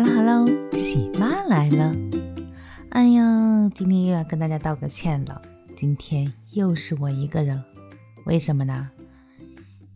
[0.00, 1.92] Hello Hello，喜妈来了。
[2.90, 5.42] 哎呀，今天又要跟大家道个歉了。
[5.74, 7.60] 今天又是我一个人，
[8.24, 8.88] 为什么呢？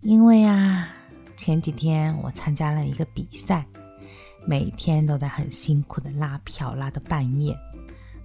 [0.00, 0.88] 因为啊，
[1.36, 3.64] 前几天我参加了一个比赛，
[4.44, 7.56] 每天都在很辛苦的拉票，拉到半夜。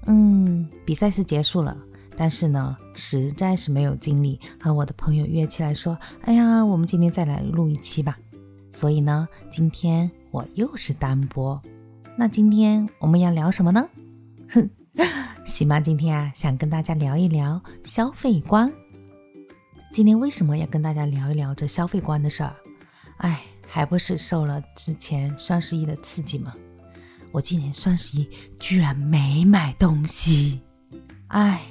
[0.07, 1.77] 嗯，比赛是结束了，
[2.15, 8.17] 但是呢，实在是没有精力和我的朋友约起来说，哎呀，我们今天再来录一期吧。
[8.71, 11.59] 所以呢，今天我又是单播。
[12.15, 13.89] 那今天我们要聊什么呢？
[14.51, 14.69] 哼，
[15.47, 18.71] 喜妈今天啊，想跟大家聊一聊消费观。
[19.91, 22.55] 今天为什么要跟大家聊一聊这消费观的事儿？
[23.17, 26.53] 哎，还不是受了之前双十一的刺激吗？
[27.31, 28.29] 我今年双十一
[28.59, 30.61] 居然没买东西，
[31.29, 31.63] 哎，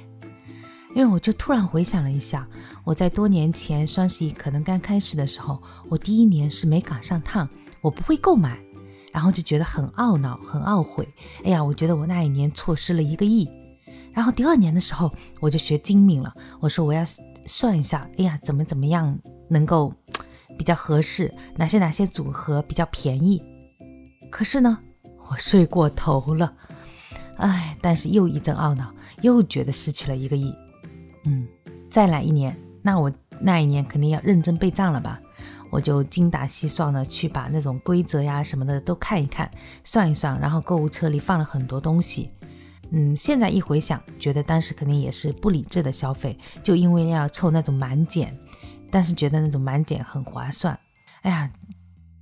[0.93, 2.45] 因为我就突然回想了一下。
[2.83, 7.47] 我在多年前双十一可能刚开始的时候，我第一年是没赶上趟，
[7.81, 8.59] 我不会购买，
[9.11, 11.07] 然后就觉得很懊恼、很懊悔。
[11.43, 13.49] 哎呀，我觉得我那一年错失了一个亿。
[14.13, 17.03] 然后第二年的时候，我就学精明了，我说我要
[17.45, 19.17] 算一下，哎呀，怎么怎么样
[19.49, 19.93] 能够
[20.57, 23.43] 比较合适，哪些哪些组合比较便宜。
[24.31, 24.79] 可是呢，
[25.29, 26.53] 我睡过头了，
[27.37, 30.53] 哎，但是又一阵懊恼，又觉得失去了一个亿。
[31.25, 31.47] 嗯，
[31.89, 32.55] 再来一年。
[32.81, 35.19] 那我那一年肯定要认真备账了吧？
[35.69, 39.49] 我就精打细算的去把那种规则呀什么的都看一看，
[39.83, 42.29] 算一算，然后购物车里放了很多东西。
[42.91, 48.33] 嗯，现在一回想，觉得当时肯定也是不理智的消费，就因为要凑那种满减，
[48.89, 50.79] 但是觉得那种满减很划算。
[51.23, 51.51] 哎呀，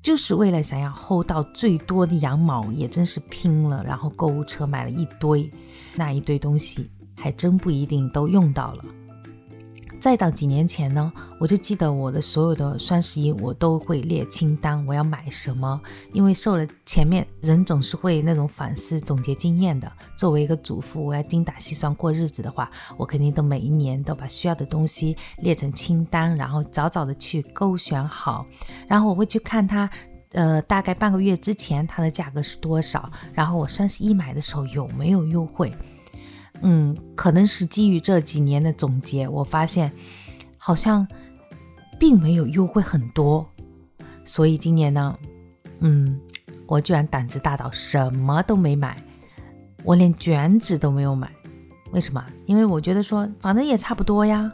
[0.02, 3.84] 就是为了想要薅到最多的羊毛，也真是拼了。
[3.84, 5.48] 然后购物车买了一堆，
[5.96, 8.86] 那一堆东西还真不一定都用到了。
[10.06, 15.82] 再到几年前呢，我就记得我的所有的双十一，我都会列清单，我要买什么。
[16.14, 19.92] 因为受了前面人总是会那种反思、总结经验的。
[20.16, 28.46] 作为一个主妇，我要精打细算过日子的话，我肯定都每一年都把需要的东西列成清单，然后早早的去勾选好。
[28.88, 29.90] 然后我会去看它，
[30.34, 35.74] 呃，大概半个月之前它的价格是多少，然后我双十一买的时候有没有优惠。
[36.62, 39.92] 嗯，可能是基于这几年的总结，我发现
[40.58, 41.08] 好像
[42.00, 43.48] 并没有优惠很多，
[44.24, 45.18] 所以今年呢，
[45.80, 46.20] 嗯，
[46.66, 49.02] 我居然胆子大到什么都没买，
[49.84, 51.30] 我连卷纸都没有买。
[51.92, 52.26] 为什么？
[52.46, 54.52] 因为我觉得说反正也差不多呀，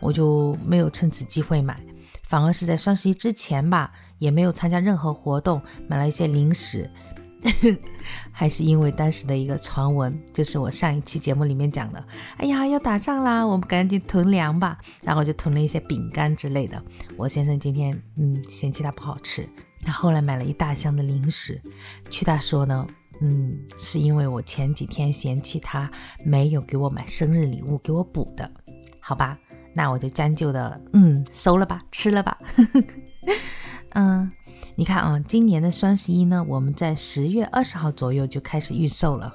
[0.00, 1.78] 我就没有趁此机会买，
[2.26, 6.90] 反而是在双十一之前吧，也没有参加任何活动，买了一些零食。
[8.32, 12.04] 还是因为当时的一个传闻，就是我上一期节目里面讲的，
[12.36, 16.82] 哎呀要打仗啦，我们赶紧囤粮吧，然后就囤了一些饼干之类的。
[17.16, 19.48] 我先生今天嗯嫌弃它不好吃，
[19.82, 21.60] 他后来买了一大箱的零食。
[22.10, 22.86] 据他说呢，
[23.20, 25.90] 嗯是因为我前几天嫌弃他
[26.24, 28.50] 没有给我买生日礼物给我补的，
[29.00, 29.38] 好吧，
[29.74, 32.38] 那我就将就的嗯收了吧，吃了吧，
[33.94, 34.30] 嗯。
[34.80, 39.30] 你看啊，今年的双十一呢，我们在十月二十号左右就开始预售了，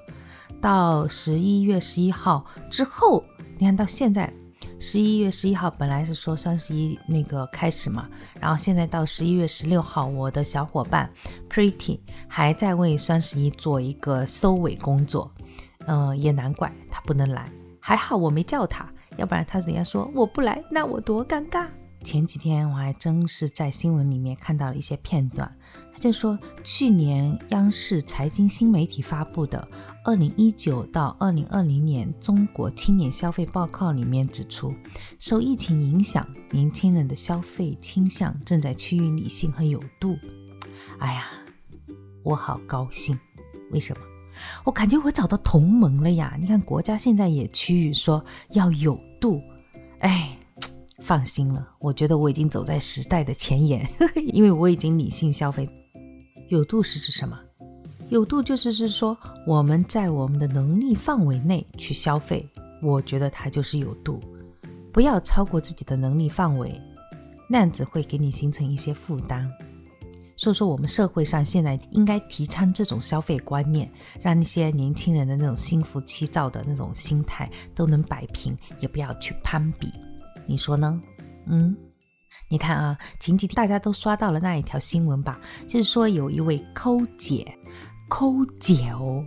[0.59, 3.23] 到十一月十一号之后，
[3.59, 4.33] 你看到现在，
[4.79, 11.07] 十一月十一号本来是说双十一那个开始嘛，然后现在到十一月十六号，我的小伙伴
[11.47, 15.31] Pretty 还在为双十一做一个收尾工作，
[15.85, 21.67] 嗯，也难怪他不能来，还好我没叫他，要不然他人家说我不来，那我多尴尬。
[22.05, 25.51] 前几天我还真是在新闻里面看到了一些片段，
[25.91, 29.67] 他就说，去年央视财经新媒体发布的
[30.03, 34.71] 《二零一九到二零二零年中国青年消费报告》里面指出，
[35.19, 40.15] 受疫情影响，年轻人的消费倾向正在趋于理性和有度。
[40.99, 41.23] 哎呀，
[42.21, 43.19] 我好高兴！
[43.71, 44.01] 为什么？
[44.63, 46.37] 我感觉我找到同盟了呀！
[46.39, 49.41] 你看，国家现在也趋于说要有度，
[50.01, 50.37] 哎。
[51.05, 53.87] 放心了，我觉得我已经走在时代的前沿，
[54.33, 55.69] 因为我已经理性消费。
[56.49, 57.39] 有度是指什么？
[58.09, 59.15] 有度就是是说
[59.45, 62.47] 我们在我们的能力范围内去消费，
[62.81, 64.19] 我觉得它就是有度，
[64.91, 66.81] 不要超过自己的能力范围，
[67.47, 69.47] 那样子会给你形成一些负担。
[70.35, 73.89] 所以说，我们社会上现在应该提倡这种消费观念，
[74.21, 79.87] 让那些年轻人的那种心浮气躁的那种心态都能摆平，也不要去攀比。
[80.47, 81.01] 你说呢？
[81.47, 81.75] 嗯，
[82.49, 85.39] 你看啊，前几天大家都刷到了那一条新闻吧？
[85.67, 87.57] 就是说有一位抠姐，
[88.09, 89.23] 抠姐哦，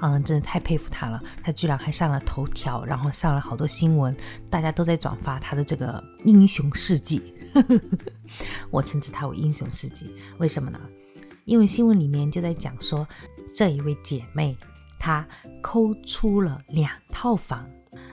[0.00, 1.22] 嗯，真的太佩服她了。
[1.42, 4.16] 她居然还上了头条，然后上了好多新闻，
[4.48, 7.22] 大家都在转发她的这个英雄事迹。
[8.70, 10.80] 我称之她为英雄事迹，为什么呢？
[11.44, 13.06] 因为新闻里面就在讲说，
[13.54, 14.56] 这一位姐妹，
[14.98, 15.26] 她
[15.62, 17.68] 抠出了两套房。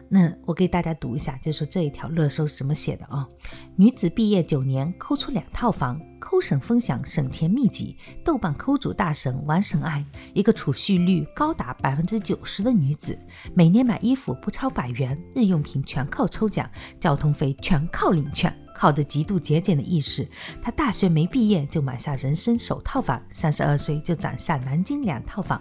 [0.09, 3.27] 那我给大家读一下，就说这一条热搜是怎么写的啊？
[3.75, 13.17] 女子毕业九年抠出两套房，抠省分享省钱秘籍，豆瓣抠主大神玩神爱，一个储蓄率高达百分之九十的女子，
[13.53, 16.69] 每年买衣服不超百元，日用品全靠抽奖，
[16.99, 18.55] 交通费全靠领券。
[18.77, 20.27] 靠着极度节俭的意识，
[20.61, 25.59] 他大学没毕业就买下人生首套房，三十二岁就攒下南京两套房。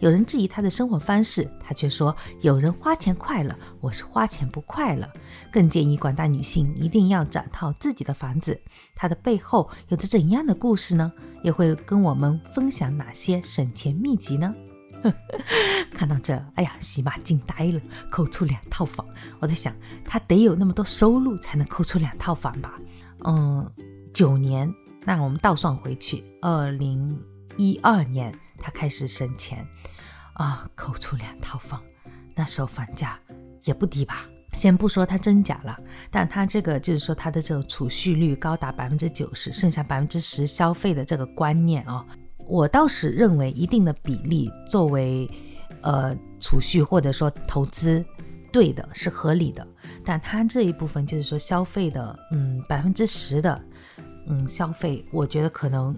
[0.00, 5.08] 有人质疑他的生活方式，他却说：“有人花钱快乐，我是花钱不快乐。”
[5.50, 8.60] 更建议广大女性一定要攒套自己的房子。
[8.94, 11.10] 他的背后有着怎样的故事呢？
[11.42, 14.52] 也会跟我们分享哪些省钱秘籍呢？
[15.92, 17.80] 看到这，哎呀，喜妈惊呆了，
[18.10, 19.06] 抠出两套房。
[19.40, 19.74] 我在想，
[20.04, 22.78] 他得有那么多收入才能抠出两套房吧？
[23.24, 23.68] 嗯，
[24.14, 24.72] 九年，
[25.04, 27.18] 那我们倒算回去，二零
[27.56, 29.66] 一二年他开始省钱
[30.34, 31.82] 啊，抠出两套房，
[32.34, 33.18] 那时候房价
[33.64, 34.26] 也不低吧？
[34.52, 35.78] 先不说它真假了，
[36.10, 42.04] 但他这个就是说他的这个储蓄率高达百分之九十，剩下百分之十消费的这个观念啊。
[42.48, 45.30] 我倒是认为一定的比例作为，
[45.82, 48.02] 呃，储蓄或者说投资，
[48.50, 49.66] 对的是合理的。
[50.02, 53.60] 但他这一部分就是说消费的，嗯，百分之十的，
[54.26, 55.94] 嗯，消费，我觉得可能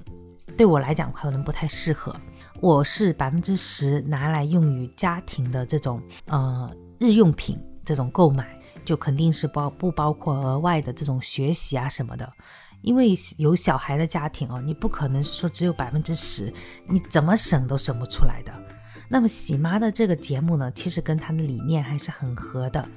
[0.56, 2.14] 对我来讲可能不太适合。
[2.61, 6.69] 我是百分之十拿来用于家庭的这种，呃，
[6.99, 12.31] 日用品这种购买，就肯定是包不包括额外的这种学习啊什么的。
[12.82, 16.53] 因为有小孩的家庭哦，你不可能说只有百分之十，
[16.87, 18.53] 你怎么省都省不出来的。
[19.09, 22.88] 那么喜妈的这个节目呢，其实跟她的理念还是很合的。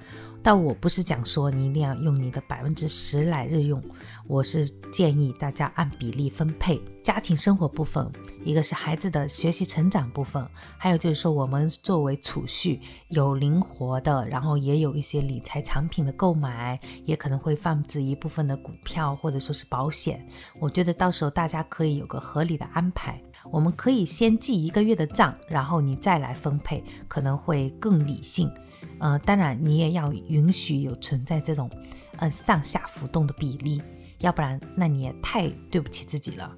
[0.44, 3.82] 但我不是讲说你一定要用你的百分之十来日用，
[4.28, 6.82] 我是建议大家按比例分配。
[7.02, 8.10] 家庭生活部分，
[8.46, 10.46] 一个是孩子的学习成长部分，
[10.78, 12.80] 还有就是说我们作为储蓄
[13.10, 20.26] 有灵活的，然后也有一些理财产品的购买，也可能会放置一部分的股票或者说是保险。
[20.60, 23.22] 我觉得到时候大家可以有个合理的安排。
[23.52, 28.50] 我们可以先记一个月的账，然后你再来分配，可能会更理性。
[29.00, 31.70] 呃，当然你也要允许有存在这种，
[32.18, 33.82] 呃上下浮动的比例，
[34.20, 36.52] 要不然那你也太对不起自己了。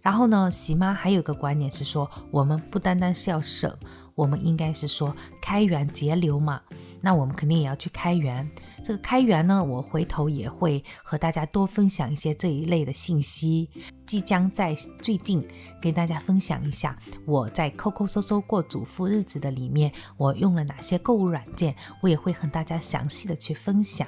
[0.00, 3.72] 然后呢，喜妈还有一个观点是说，我们不单单是要省，
[4.14, 6.60] 我们应该是说开源节流嘛。
[7.00, 8.48] 那我们肯定也要去开源。
[8.84, 13.70] 这个开源呢，我回头也会和大家多分享一些这一类的信息。
[14.06, 15.42] 即将在最近
[15.80, 24.06] 跟大家分享一下我在抠抠搜搜过主妇日子的里面，我用了哪些购物软件，我也会和大家详细的去分享。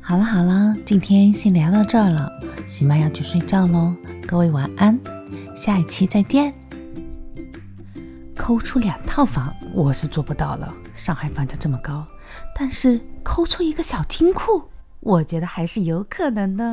[0.00, 2.30] 好了好了，今天先聊到这儿了，
[2.66, 3.92] 喜妈要去睡觉喽，
[4.28, 4.96] 各位晚安，
[5.56, 6.54] 下一期再见。
[8.36, 12.06] 抠出两套房，我是做不到了，上海房价这么高。
[12.54, 16.64] 但是抠出一个小金库，我觉得还是有可能的。